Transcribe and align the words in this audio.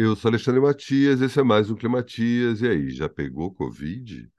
Eu 0.00 0.14
sou 0.14 0.28
Alexandre 0.28 0.60
Matias, 0.60 1.20
esse 1.20 1.40
é 1.40 1.42
mais 1.42 1.70
um 1.70 1.74
Climatias. 1.74 2.60
E 2.60 2.68
aí, 2.68 2.88
já 2.90 3.08
pegou 3.08 3.52
Covid? 3.52 4.30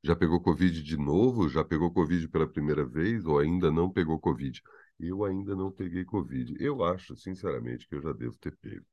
Já 0.00 0.14
pegou 0.14 0.40
Covid 0.40 0.80
de 0.80 0.96
novo? 0.96 1.48
Já 1.48 1.64
pegou 1.64 1.92
Covid 1.92 2.28
pela 2.28 2.46
primeira 2.46 2.86
vez 2.86 3.26
ou 3.26 3.40
ainda 3.40 3.68
não 3.68 3.90
pegou 3.90 4.16
Covid? 4.20 4.62
Eu 5.00 5.24
ainda 5.24 5.56
não 5.56 5.72
peguei 5.72 6.04
Covid. 6.04 6.54
Eu 6.60 6.84
acho, 6.84 7.16
sinceramente, 7.16 7.88
que 7.88 7.96
eu 7.96 8.00
já 8.00 8.12
devo 8.12 8.36
ter 8.38 8.56
pego. 8.58 8.86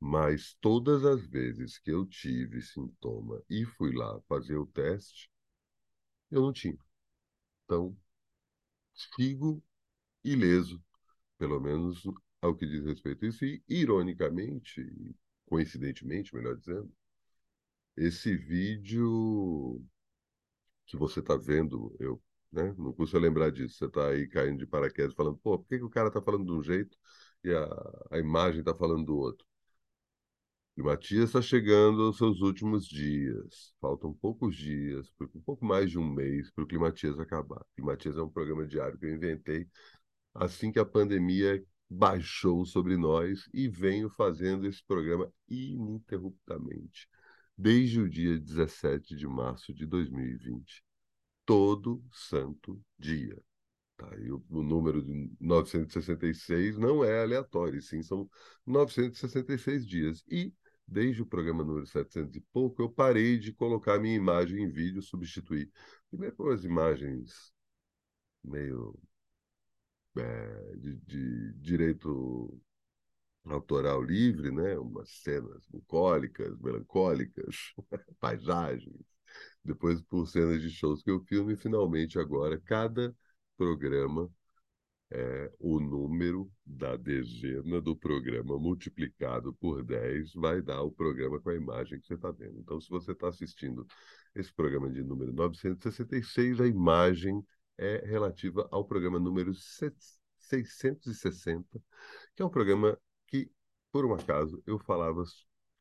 Mas 0.00 0.56
todas 0.58 1.04
as 1.04 1.26
vezes 1.26 1.78
que 1.78 1.90
eu 1.90 2.06
tive 2.06 2.62
sintoma 2.62 3.42
e 3.50 3.66
fui 3.66 3.94
lá 3.94 4.18
fazer 4.22 4.56
o 4.56 4.64
teste, 4.66 5.30
eu 6.30 6.40
não 6.40 6.52
tinha. 6.54 6.78
Então, 7.64 7.94
sigo 8.94 9.62
ileso, 10.24 10.82
pelo 11.38 11.60
menos 11.60 12.02
ao 12.40 12.54
que 12.56 12.66
diz 12.66 12.84
respeito 12.84 13.26
a 13.26 13.28
isso. 13.28 13.44
E, 13.44 13.62
ironicamente, 13.68 14.82
coincidentemente, 15.46 16.34
melhor 16.34 16.56
dizendo, 16.56 16.90
esse 17.96 18.36
vídeo 18.36 19.82
que 20.86 20.96
você 20.96 21.20
está 21.20 21.36
vendo, 21.36 21.94
eu, 22.00 22.22
né? 22.52 22.74
Não 22.78 22.92
custa 22.92 23.18
lembrar 23.18 23.50
disso. 23.50 23.76
Você 23.76 23.86
está 23.86 24.08
aí 24.08 24.28
caindo 24.28 24.58
de 24.58 24.66
paraquedas 24.66 25.14
falando, 25.14 25.38
pô, 25.38 25.58
por 25.58 25.68
que, 25.68 25.78
que 25.78 25.84
o 25.84 25.90
cara 25.90 26.08
está 26.08 26.20
falando 26.22 26.44
de 26.46 26.52
um 26.52 26.62
jeito 26.62 26.96
e 27.44 27.50
a, 27.52 27.66
a 28.12 28.18
imagem 28.18 28.60
está 28.60 28.74
falando 28.74 29.06
do 29.06 29.16
outro? 29.16 29.46
E 30.76 30.82
Matias 30.82 31.24
está 31.24 31.42
chegando 31.42 32.02
aos 32.02 32.16
seus 32.16 32.40
últimos 32.40 32.86
dias. 32.86 33.74
Faltam 33.80 34.12
poucos 34.14 34.56
dias, 34.56 35.06
um 35.34 35.40
pouco 35.42 35.64
mais 35.64 35.90
de 35.90 35.98
um 35.98 36.08
mês 36.08 36.50
para 36.50 36.64
o 36.64 36.66
Climatias 36.66 37.18
acabar. 37.20 37.62
Climatias 37.76 38.16
é 38.16 38.22
um 38.22 38.28
programa 38.30 38.66
diário 38.66 38.98
que 38.98 39.04
eu 39.06 39.14
inventei 39.14 39.68
assim 40.34 40.72
que 40.72 40.78
a 40.78 40.84
pandemia 40.84 41.62
baixou 41.92 42.64
sobre 42.64 42.96
nós 42.96 43.48
e 43.52 43.68
venho 43.68 44.08
fazendo 44.08 44.66
esse 44.66 44.82
programa 44.84 45.32
ininterruptamente 45.48 47.08
desde 47.56 48.00
o 48.00 48.08
dia 48.08 48.38
17 48.38 49.14
de 49.14 49.26
março 49.26 49.72
de 49.72 49.86
2020, 49.86 50.82
todo 51.44 52.02
santo 52.10 52.80
dia. 52.98 53.40
Tá? 53.96 54.10
E 54.18 54.32
o, 54.32 54.42
o 54.50 54.62
número 54.62 55.02
de 55.02 55.30
966 55.40 56.78
não 56.78 57.04
é 57.04 57.22
aleatório, 57.22 57.80
sim, 57.82 58.02
são 58.02 58.28
966 58.66 59.86
dias. 59.86 60.24
E 60.28 60.52
desde 60.86 61.22
o 61.22 61.26
programa 61.26 61.62
número 61.62 61.86
700 61.86 62.34
e 62.36 62.40
pouco, 62.52 62.82
eu 62.82 62.90
parei 62.90 63.38
de 63.38 63.52
colocar 63.52 64.00
minha 64.00 64.16
imagem 64.16 64.62
em 64.62 64.70
vídeo, 64.70 65.02
substituir. 65.02 65.70
Primeiro 66.10 66.34
com 66.36 66.48
as 66.48 66.64
imagens 66.64 67.52
meio 68.42 68.98
é, 70.16 70.76
de, 70.76 70.96
de, 70.96 71.52
direito 71.54 72.60
autoral 73.44 74.02
livre, 74.02 74.50
né? 74.50 74.78
umas 74.78 75.10
cenas 75.22 75.66
bucólicas, 75.68 76.58
melancólicas, 76.60 77.72
paisagens, 78.20 79.04
depois 79.64 80.00
por 80.02 80.26
cenas 80.26 80.60
de 80.62 80.70
shows 80.70 81.02
que 81.02 81.10
eu 81.10 81.20
filmo, 81.20 81.50
e 81.50 81.56
finalmente 81.56 82.18
agora 82.18 82.60
cada 82.60 83.14
programa 83.56 84.30
é, 85.14 85.52
o 85.58 85.78
número 85.78 86.50
da 86.64 86.96
dezena 86.96 87.82
do 87.82 87.94
programa 87.94 88.58
multiplicado 88.58 89.52
por 89.54 89.84
10 89.84 90.32
vai 90.32 90.62
dar 90.62 90.82
o 90.82 90.90
programa 90.90 91.38
com 91.38 91.50
a 91.50 91.54
imagem 91.54 92.00
que 92.00 92.06
você 92.06 92.14
está 92.14 92.30
vendo. 92.30 92.58
Então, 92.58 92.80
se 92.80 92.88
você 92.88 93.12
está 93.12 93.28
assistindo 93.28 93.86
esse 94.34 94.52
programa 94.54 94.90
de 94.90 95.02
número 95.02 95.32
966, 95.32 96.60
a 96.60 96.66
imagem 96.66 97.44
é 97.82 98.04
relativa 98.06 98.68
ao 98.70 98.84
programa 98.84 99.18
número 99.18 99.54
660, 99.54 101.82
que 102.34 102.42
é 102.42 102.44
um 102.44 102.50
programa 102.50 102.98
que, 103.26 103.50
por 103.90 104.04
um 104.04 104.14
acaso, 104.14 104.62
eu 104.66 104.78
falava. 104.78 105.24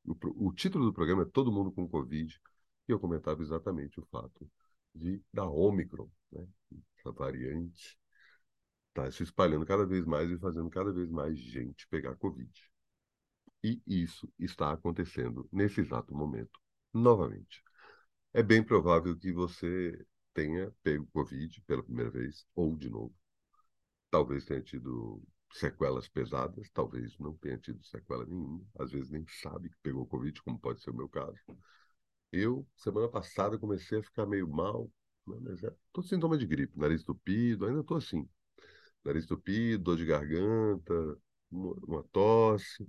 O, 0.03 0.51
título 0.51 0.85
do 0.85 0.93
programa 0.93 1.21
é 1.21 1.25
Todo 1.25 1.51
Mundo 1.51 1.71
com 1.71 1.87
Covid, 1.87 2.41
e 2.87 2.91
eu 2.91 2.99
comentava 2.99 3.43
exatamente 3.43 3.99
o 3.99 4.05
fato 4.07 4.49
de 4.95 5.21
da 5.31 5.45
Omicron, 5.45 6.09
né? 6.31 6.47
essa 6.97 7.11
variante 7.11 7.99
está 8.89 9.09
se 9.11 9.23
espalhando 9.23 9.65
cada 9.65 9.85
vez 9.85 10.05
mais 10.05 10.29
e 10.31 10.39
fazendo 10.39 10.69
cada 10.69 10.91
vez 10.91 11.09
mais 11.09 11.37
gente 11.37 11.87
pegar 11.87 12.15
Covid. 12.15 12.51
E 13.63 13.79
isso 13.85 14.27
está 14.39 14.73
acontecendo 14.73 15.47
nesse 15.51 15.81
exato 15.81 16.15
momento, 16.15 16.59
novamente. 16.91 17.63
É 18.33 18.41
bem 18.41 18.63
provável 18.63 19.15
que 19.15 19.31
você 19.31 20.03
tenha 20.33 20.71
pego 20.83 21.07
Covid 21.13 21.61
pela 21.63 21.83
primeira 21.83 22.11
vez, 22.11 22.45
ou 22.55 22.75
de 22.77 22.89
novo. 22.89 23.13
Talvez 24.09 24.45
tenha 24.45 24.61
tido 24.61 25.21
sequelas 25.53 26.07
pesadas, 26.07 26.69
talvez 26.71 27.17
não 27.19 27.35
tenha 27.37 27.57
tido 27.57 27.83
sequela 27.85 28.25
nenhuma, 28.25 28.63
às 28.79 28.91
vezes 28.91 29.09
nem 29.09 29.25
sabe 29.41 29.69
que 29.69 29.77
pegou 29.83 30.05
Covid, 30.07 30.41
como 30.43 30.59
pode 30.59 30.81
ser 30.81 30.91
o 30.91 30.95
meu 30.95 31.09
caso. 31.09 31.37
Eu, 32.31 32.67
semana 32.75 33.09
passada, 33.09 33.57
comecei 33.57 33.99
a 33.99 34.03
ficar 34.03 34.25
meio 34.25 34.47
mal, 34.47 34.89
né, 35.27 35.37
mas 35.41 35.63
é 35.63 35.73
todo 35.93 36.07
sintoma 36.07 36.37
de 36.37 36.45
gripe, 36.45 36.77
nariz 36.77 37.01
entupido, 37.01 37.65
ainda 37.65 37.81
estou 37.81 37.97
assim 37.97 38.27
nariz 39.03 39.25
entupido, 39.25 39.83
dor 39.83 39.97
de 39.97 40.05
garganta, 40.05 41.17
uma 41.51 42.03
tosse. 42.11 42.87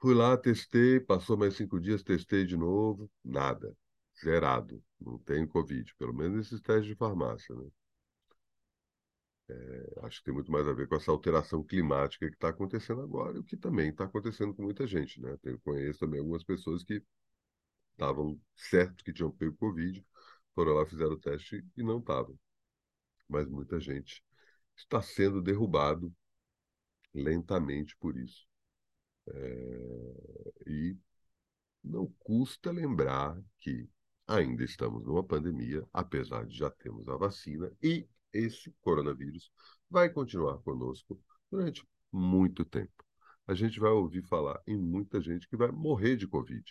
Fui 0.00 0.12
lá, 0.14 0.36
testei, 0.36 1.00
passou 1.00 1.34
mais 1.36 1.54
cinco 1.56 1.80
dias, 1.80 2.02
testei 2.02 2.44
de 2.44 2.56
novo, 2.58 3.10
nada, 3.24 3.74
zerado, 4.20 4.82
não 5.00 5.18
tenho 5.18 5.48
Covid, 5.48 5.94
pelo 5.96 6.14
menos 6.14 6.46
esses 6.46 6.60
testes 6.60 6.86
de 6.86 6.94
farmácia, 6.96 7.54
né? 7.54 7.68
É, 9.48 10.00
acho 10.06 10.18
que 10.18 10.24
tem 10.24 10.34
muito 10.34 10.50
mais 10.50 10.66
a 10.66 10.72
ver 10.72 10.88
com 10.88 10.96
essa 10.96 11.10
alteração 11.10 11.62
climática 11.62 12.26
que 12.28 12.34
está 12.34 12.48
acontecendo 12.48 13.02
agora, 13.02 13.36
e 13.36 13.40
o 13.40 13.44
que 13.44 13.56
também 13.56 13.90
está 13.90 14.04
acontecendo 14.04 14.54
com 14.54 14.62
muita 14.62 14.86
gente, 14.86 15.20
né? 15.20 15.36
Eu 15.44 15.58
conheço 15.60 16.00
também 16.00 16.20
algumas 16.20 16.44
pessoas 16.44 16.82
que 16.84 17.02
estavam 17.92 18.40
certos 18.56 19.02
que 19.02 19.12
tinham 19.12 19.30
pego 19.30 19.56
Covid, 19.56 20.04
foram 20.54 20.74
lá, 20.74 20.86
fizeram 20.86 21.12
o 21.12 21.18
teste 21.18 21.64
e 21.76 21.82
não 21.82 21.98
estavam 21.98 22.38
mas 23.32 23.48
muita 23.48 23.80
gente 23.80 24.22
está 24.76 25.00
sendo 25.00 25.40
derrubado 25.40 26.14
lentamente 27.14 27.96
por 27.96 28.16
isso. 28.16 28.46
É... 29.28 30.52
E 30.66 30.96
não 31.82 32.12
custa 32.20 32.70
lembrar 32.70 33.40
que 33.58 33.88
ainda 34.32 34.64
estamos 34.64 35.04
numa 35.04 35.22
pandemia, 35.24 35.86
apesar 35.92 36.46
de 36.46 36.56
já 36.56 36.70
termos 36.70 37.08
a 37.08 37.16
vacina, 37.16 37.70
e 37.82 38.08
esse 38.32 38.70
coronavírus 38.80 39.50
vai 39.90 40.08
continuar 40.10 40.58
conosco 40.58 41.20
durante 41.50 41.86
muito 42.10 42.64
tempo. 42.64 43.04
A 43.46 43.54
gente 43.54 43.78
vai 43.80 43.90
ouvir 43.90 44.22
falar 44.22 44.60
em 44.66 44.76
muita 44.76 45.20
gente 45.20 45.48
que 45.48 45.56
vai 45.56 45.70
morrer 45.70 46.16
de 46.16 46.26
Covid, 46.28 46.64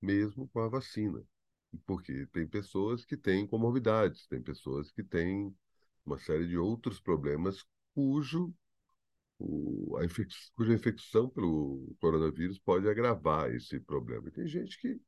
mesmo 0.00 0.48
com 0.48 0.60
a 0.60 0.68
vacina 0.68 1.24
porque 1.84 2.26
tem 2.32 2.46
pessoas 2.46 3.04
que 3.04 3.16
têm 3.16 3.46
comorbidades, 3.46 4.26
tem 4.26 4.40
pessoas 4.40 4.90
que 4.90 5.02
têm 5.02 5.54
uma 6.04 6.18
série 6.18 6.46
de 6.46 6.56
outros 6.56 7.00
problemas 7.00 7.64
cujo 7.94 8.54
o, 9.38 9.96
a 9.98 10.04
infec 10.04 10.32
cuja 10.54 10.72
infecção 10.72 11.28
pelo 11.28 11.94
coronavírus 12.00 12.58
pode 12.58 12.88
agravar 12.88 13.52
esse 13.54 13.78
problema. 13.80 14.30
Tem 14.30 14.46
gente 14.46 14.80
que, 14.80 15.00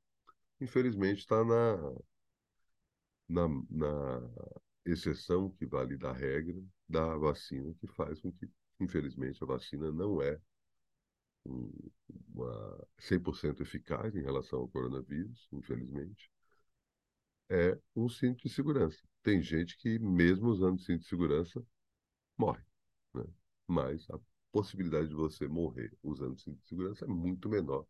infelizmente, 0.60 1.20
está 1.20 1.44
na, 1.44 1.76
na, 3.28 3.48
na 3.70 4.20
exceção 4.84 5.50
que 5.50 5.66
vale 5.66 5.96
da 5.96 6.12
regra 6.12 6.60
da 6.88 7.16
vacina, 7.16 7.74
que 7.74 7.86
faz 7.88 8.20
com 8.20 8.32
que, 8.32 8.48
infelizmente, 8.80 9.42
a 9.42 9.46
vacina 9.46 9.90
não 9.92 10.22
é 10.22 10.40
uma 11.44 12.86
100% 12.98 13.60
eficaz 13.62 14.14
em 14.14 14.22
relação 14.22 14.60
ao 14.60 14.68
coronavírus, 14.68 15.48
infelizmente 15.52 16.30
é 17.50 17.78
um 17.96 18.08
cinto 18.08 18.42
de 18.42 18.54
segurança. 18.54 18.98
Tem 19.22 19.42
gente 19.42 19.76
que, 19.78 19.98
mesmo 19.98 20.48
usando 20.48 20.80
cinto 20.80 21.00
de 21.00 21.08
segurança, 21.08 21.64
morre. 22.38 22.64
Né? 23.14 23.24
Mas 23.66 24.08
a 24.10 24.18
possibilidade 24.52 25.08
de 25.08 25.14
você 25.14 25.48
morrer 25.48 25.92
usando 26.02 26.38
cinto 26.40 26.60
de 26.62 26.68
segurança 26.68 27.04
é 27.04 27.08
muito 27.08 27.48
menor 27.48 27.86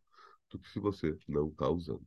do 0.49 0.59
que 0.59 0.69
se 0.69 0.79
você 0.79 1.17
não 1.27 1.49
está 1.49 1.69
usando. 1.69 2.05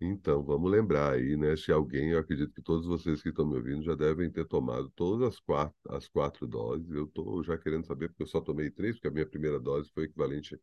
Então, 0.00 0.42
vamos 0.44 0.70
lembrar 0.70 1.14
aí, 1.14 1.36
né? 1.36 1.56
Se 1.56 1.72
alguém, 1.72 2.10
eu 2.10 2.18
acredito 2.20 2.52
que 2.54 2.62
todos 2.62 2.86
vocês 2.86 3.20
que 3.20 3.30
estão 3.30 3.44
me 3.46 3.56
ouvindo 3.56 3.82
já 3.82 3.94
devem 3.96 4.30
ter 4.30 4.46
tomado 4.46 4.88
todas 4.90 5.28
as 5.28 5.40
quatro, 5.40 5.76
as 5.88 6.06
quatro 6.08 6.46
doses. 6.46 6.88
Eu 6.90 7.04
estou 7.06 7.42
já 7.42 7.58
querendo 7.58 7.84
saber, 7.86 8.08
porque 8.08 8.22
eu 8.22 8.26
só 8.26 8.40
tomei 8.40 8.70
três, 8.70 8.94
porque 8.96 9.08
a 9.08 9.10
minha 9.10 9.26
primeira 9.26 9.58
dose 9.58 9.90
foi 9.92 10.04
equivalente 10.04 10.60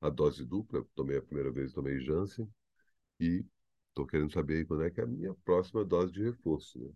à 0.00 0.08
dose 0.08 0.44
dupla. 0.44 0.78
Eu 0.78 0.88
tomei 0.94 1.18
a 1.18 1.22
primeira 1.22 1.52
vez, 1.52 1.72
tomei 1.72 2.00
Janssen. 2.00 2.48
E 3.20 3.44
Estou 3.90 4.06
querendo 4.06 4.32
saber 4.32 4.64
quando 4.66 4.84
é 4.84 4.90
que 4.90 5.00
é 5.00 5.04
a 5.04 5.06
minha 5.06 5.34
próxima 5.44 5.84
dose 5.84 6.12
de 6.12 6.22
reforço. 6.22 6.78
Né? 6.78 6.90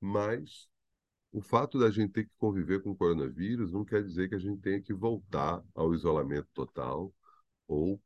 Mas 0.00 0.68
o 1.32 1.40
fato 1.42 1.78
da 1.78 1.90
gente 1.90 2.12
ter 2.12 2.24
que 2.24 2.32
conviver 2.38 2.82
com 2.82 2.90
o 2.90 2.96
coronavírus 2.96 3.72
não 3.72 3.84
quer 3.84 4.02
dizer 4.04 4.28
que 4.28 4.34
a 4.34 4.38
gente 4.38 4.60
tenha 4.60 4.80
que 4.82 4.94
voltar 4.94 5.62
ao 5.74 5.94
isolamento 5.94 6.48
total 6.54 7.12
ou 7.68 8.00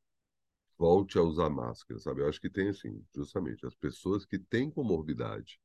volte 0.83 1.17
a 1.17 1.23
usar 1.23 1.49
máscara, 1.49 2.01
sabe? 2.01 2.23
Eu 2.23 2.29
acho 2.29 2.41
que 2.41 2.51
tem, 2.51 2.69
assim, 2.69 3.01
justamente, 3.15 3.65
as 3.65 3.75
pessoas 3.77 4.25
que 4.27 4.37
têm 4.37 4.69
comorbidade, 4.69 5.61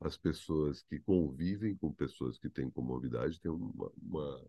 as 0.00 0.16
pessoas 0.16 0.80
que 0.82 1.00
convivem 1.00 1.76
com 1.76 1.92
pessoas 1.92 2.38
que 2.38 2.48
têm 2.48 2.70
comorbidade, 2.70 3.40
têm 3.40 3.50
uma, 3.50 3.90
uma, 4.00 4.46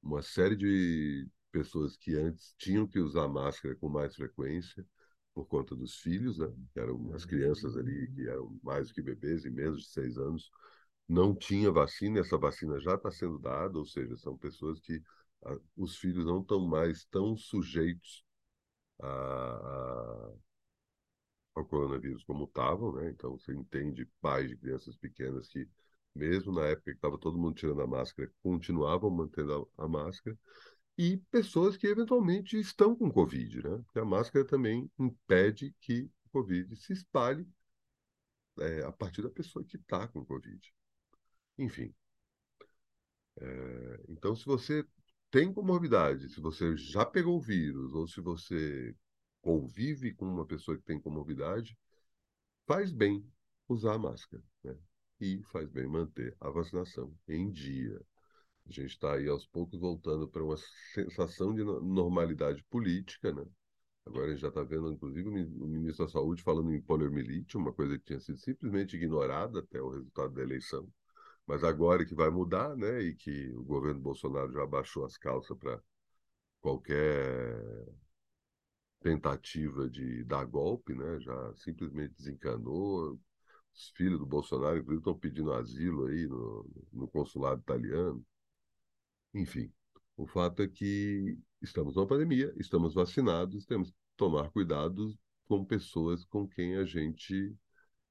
uma 0.00 0.22
série 0.22 0.54
de, 0.56 1.28
pessoas 1.50 1.96
que 1.96 2.14
antes 2.14 2.54
tinham 2.56 2.86
que 2.86 3.00
usar 3.00 3.26
máscara 3.26 3.74
com 3.74 3.88
mais 3.88 4.14
frequência 4.14 4.86
por 5.34 5.46
conta 5.48 5.74
dos 5.74 5.96
filhos, 5.96 6.38
né? 6.38 6.48
Que 6.72 6.78
eram 6.78 7.12
as 7.12 7.24
crianças 7.24 7.76
ali 7.76 8.12
que 8.14 8.28
eram 8.28 8.56
mais 8.62 8.88
do 8.88 8.94
que 8.94 9.02
bebês 9.02 9.44
e 9.44 9.50
menos 9.50 9.82
de 9.82 9.88
seis 9.88 10.18
anos, 10.18 10.52
não 11.08 11.34
tinha 11.34 11.72
vacina, 11.72 12.20
essa 12.20 12.38
vacina 12.38 12.78
já 12.78 12.94
está 12.94 13.10
sendo 13.10 13.40
dada, 13.40 13.76
ou 13.76 13.86
seja, 13.86 14.16
são 14.16 14.38
pessoas 14.38 14.78
que 14.78 15.02
a, 15.44 15.58
os 15.76 15.96
filhos 15.96 16.24
não 16.24 16.42
estão 16.42 16.60
mais 16.64 17.04
tão 17.06 17.36
sujeitos 17.36 18.24
a, 19.02 19.08
a, 19.08 20.32
ao 21.54 21.64
coronavírus 21.64 22.24
como 22.24 22.44
estavam, 22.44 22.94
né? 22.94 23.10
Então 23.10 23.38
você 23.38 23.52
entende 23.52 24.06
pais 24.20 24.48
de 24.48 24.56
crianças 24.56 24.96
pequenas 24.96 25.48
que 25.48 25.68
mesmo 26.14 26.52
na 26.52 26.66
época 26.66 26.90
que 26.90 26.98
estava 26.98 27.18
todo 27.18 27.38
mundo 27.38 27.54
tirando 27.56 27.80
a 27.82 27.86
máscara, 27.86 28.30
continuavam 28.42 29.10
mantendo 29.10 29.70
a, 29.78 29.84
a 29.84 29.88
máscara 29.88 30.38
e 30.98 31.16
pessoas 31.30 31.76
que 31.76 31.86
eventualmente 31.86 32.58
estão 32.58 32.94
com 32.96 33.10
Covid, 33.10 33.62
né? 33.62 33.82
Porque 33.86 33.98
a 33.98 34.04
máscara 34.04 34.44
também 34.46 34.90
impede 34.98 35.74
que 35.80 36.10
o 36.26 36.30
Covid 36.30 36.76
se 36.76 36.92
espalhe 36.92 37.48
é, 38.60 38.82
a 38.82 38.92
partir 38.92 39.22
da 39.22 39.30
pessoa 39.30 39.64
que 39.64 39.76
está 39.76 40.06
com 40.08 40.24
Covid. 40.24 40.72
Enfim. 41.58 41.94
É, 43.40 44.00
então, 44.08 44.36
se 44.36 44.44
você 44.44 44.84
tem 45.32 45.50
comorbidade, 45.50 46.28
se 46.28 46.40
você 46.42 46.76
já 46.76 47.06
pegou 47.06 47.38
o 47.38 47.40
vírus, 47.40 47.94
ou 47.94 48.06
se 48.06 48.20
você 48.20 48.94
convive 49.40 50.14
com 50.14 50.26
uma 50.26 50.46
pessoa 50.46 50.76
que 50.76 50.84
tem 50.84 51.00
comorbidade, 51.00 51.76
faz 52.66 52.92
bem 52.92 53.26
usar 53.66 53.94
a 53.94 53.98
máscara, 53.98 54.42
né? 54.62 54.76
E 55.18 55.42
faz 55.44 55.70
bem 55.70 55.88
manter 55.88 56.36
a 56.38 56.50
vacinação 56.50 57.14
em 57.26 57.50
dia. 57.50 57.98
A 58.66 58.72
gente 58.72 58.90
está 58.90 59.14
aí 59.14 59.26
aos 59.26 59.46
poucos 59.46 59.80
voltando 59.80 60.28
para 60.28 60.44
uma 60.44 60.56
sensação 60.92 61.54
de 61.54 61.64
normalidade 61.64 62.62
política, 62.64 63.32
né? 63.32 63.46
Agora 64.04 64.26
a 64.26 64.30
gente 64.32 64.42
já 64.42 64.48
está 64.48 64.62
vendo, 64.62 64.92
inclusive, 64.92 65.28
o 65.30 65.66
ministro 65.66 66.04
da 66.04 66.12
Saúde 66.12 66.42
falando 66.42 66.74
em 66.74 66.82
poliomielite, 66.82 67.56
uma 67.56 67.72
coisa 67.72 67.98
que 67.98 68.04
tinha 68.04 68.20
sido 68.20 68.38
simplesmente 68.38 68.96
ignorada 68.96 69.60
até 69.60 69.80
o 69.80 69.88
resultado 69.88 70.34
da 70.34 70.42
eleição. 70.42 70.86
Mas 71.52 71.62
agora 71.64 72.02
que 72.06 72.14
vai 72.14 72.30
mudar, 72.30 72.74
né? 72.78 73.02
E 73.02 73.14
que 73.14 73.52
o 73.54 73.62
governo 73.62 74.00
Bolsonaro 74.00 74.50
já 74.50 74.64
baixou 74.66 75.04
as 75.04 75.18
calças 75.18 75.54
para 75.58 75.78
qualquer 76.62 77.86
tentativa 79.00 79.86
de 79.90 80.24
dar 80.24 80.46
golpe, 80.46 80.94
né? 80.94 81.20
Já 81.20 81.54
simplesmente 81.56 82.14
desencanou. 82.14 83.20
Os 83.74 83.90
filhos 83.90 84.18
do 84.18 84.24
Bolsonaro, 84.24 84.78
inclusive, 84.78 85.00
estão 85.00 85.18
pedindo 85.18 85.52
asilo 85.52 86.06
aí 86.06 86.26
no, 86.26 86.66
no 86.90 87.06
consulado 87.08 87.60
italiano. 87.60 88.24
Enfim, 89.34 89.70
o 90.16 90.26
fato 90.26 90.62
é 90.62 90.68
que 90.68 91.38
estamos 91.60 91.96
numa 91.96 92.06
pandemia, 92.06 92.50
estamos 92.56 92.94
vacinados, 92.94 93.66
temos 93.66 93.90
que 93.90 93.96
tomar 94.16 94.50
cuidado 94.50 95.14
com 95.46 95.62
pessoas 95.66 96.24
com 96.24 96.48
quem 96.48 96.76
a 96.76 96.86
gente 96.86 97.54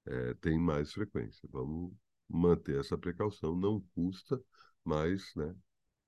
é, 0.05 0.35
tem 0.35 0.59
mais 0.59 0.93
frequência. 0.93 1.49
Vamos 1.51 1.91
manter 2.31 2.80
essa 2.80 2.98
precaução, 2.98 3.56
não 3.56 3.81
custa, 3.95 4.42
mas 4.83 5.33
né, 5.36 5.56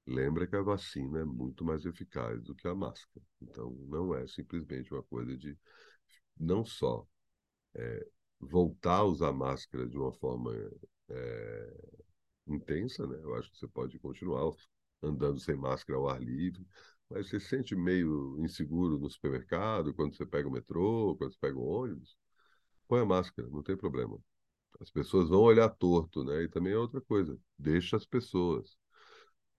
lembra 0.07 0.47
que 0.47 0.55
a 0.55 0.61
vacina 0.61 1.21
é 1.21 1.25
muito 1.25 1.65
mais 1.65 1.85
eficaz 1.85 2.41
do 2.43 2.55
que 2.55 2.67
a 2.67 2.75
máscara. 2.75 3.25
Então, 3.41 3.71
não 3.87 4.15
é 4.15 4.27
simplesmente 4.27 4.93
uma 4.93 5.03
coisa 5.03 5.37
de 5.37 5.57
não 6.39 6.65
só 6.65 7.05
é, 7.75 8.07
voltar 8.39 8.97
a 8.97 9.03
usar 9.03 9.31
máscara 9.33 9.87
de 9.87 9.97
uma 9.97 10.13
forma 10.13 10.53
é, 11.09 11.77
intensa, 12.47 13.07
né? 13.07 13.17
Eu 13.21 13.35
acho 13.35 13.51
que 13.51 13.57
você 13.57 13.67
pode 13.67 13.99
continuar 13.99 14.51
andando 15.01 15.39
sem 15.39 15.55
máscara 15.55 15.97
ao 15.99 16.09
ar 16.09 16.21
livre, 16.21 16.65
mas 17.09 17.29
você 17.29 17.39
se 17.39 17.47
sente 17.49 17.75
meio 17.75 18.37
inseguro 18.39 18.97
no 18.99 19.09
supermercado, 19.09 19.93
quando 19.93 20.15
você 20.15 20.25
pega 20.25 20.47
o 20.47 20.51
metrô, 20.51 21.15
quando 21.17 21.33
você 21.33 21.39
pega 21.39 21.57
o 21.57 21.65
ônibus, 21.65 22.15
põe 22.87 23.01
a 23.01 23.05
máscara, 23.05 23.49
não 23.49 23.63
tem 23.63 23.77
problema. 23.77 24.19
As 24.79 24.91
pessoas 24.91 25.29
vão 25.29 25.41
olhar 25.41 25.69
torto, 25.69 26.23
né? 26.23 26.43
E 26.43 26.49
também 26.49 26.73
é 26.73 26.77
outra 26.77 27.01
coisa, 27.01 27.37
deixa 27.57 27.95
as 27.97 28.05
pessoas. 28.05 28.77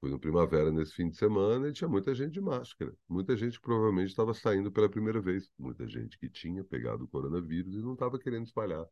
Fui 0.01 0.11
no 0.11 0.21
Primavera 0.21 0.71
nesse 0.71 0.93
fim 0.95 1.09
de 1.09 1.17
semana 1.17 1.69
e 1.69 1.73
tinha 1.73 1.89
muita 1.89 2.15
gente 2.15 2.33
de 2.33 2.41
máscara. 2.41 2.95
Muita 3.09 3.37
gente 3.37 3.61
provavelmente 3.61 4.11
estava 4.11 4.35
saindo 4.35 4.71
pela 4.71 4.89
primeira 4.89 5.21
vez. 5.21 5.51
Muita 5.59 5.87
gente 5.89 6.19
que 6.19 6.29
tinha 6.29 6.63
pegado 6.63 7.05
o 7.05 7.09
coronavírus 7.09 7.75
e 7.75 7.79
não 7.79 7.95
estava 7.95 8.19
querendo 8.19 8.47
espalhar 8.47 8.87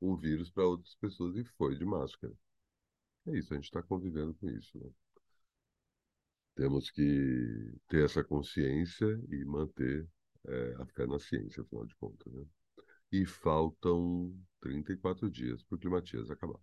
o 0.00 0.16
vírus 0.16 0.50
para 0.50 0.66
outras 0.66 0.94
pessoas 0.96 1.36
e 1.36 1.44
foi 1.44 1.76
de 1.76 1.84
máscara. 1.84 2.34
É 3.26 3.38
isso, 3.38 3.52
a 3.52 3.56
gente 3.56 3.66
está 3.66 3.82
convivendo 3.82 4.34
com 4.34 4.48
isso. 4.50 4.78
Né? 4.78 4.90
Temos 6.56 6.90
que 6.90 7.74
ter 7.88 8.04
essa 8.04 8.24
consciência 8.24 9.06
e 9.30 9.44
manter 9.44 10.08
é, 10.46 10.74
a 10.80 10.86
fé 10.86 11.06
na 11.06 11.18
ciência, 11.18 11.62
afinal 11.62 11.86
de 11.86 11.94
contas. 11.96 12.32
Né? 12.32 12.44
E 13.12 13.26
faltam 13.26 14.34
34 14.60 15.30
dias 15.30 15.62
para 15.62 15.76
o 15.76 15.78
Climatias 15.78 16.30
acabar. 16.30 16.56